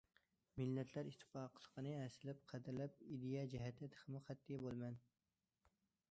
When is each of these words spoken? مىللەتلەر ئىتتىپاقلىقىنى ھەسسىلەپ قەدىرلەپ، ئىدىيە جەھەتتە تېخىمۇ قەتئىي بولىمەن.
مىللەتلەر 0.59 1.09
ئىتتىپاقلىقىنى 1.09 1.91
ھەسسىلەپ 1.97 2.41
قەدىرلەپ، 2.53 2.95
ئىدىيە 3.07 3.43
جەھەتتە 3.51 3.89
تېخىمۇ 3.97 4.23
قەتئىي 4.31 4.59
بولىمەن. 4.63 4.97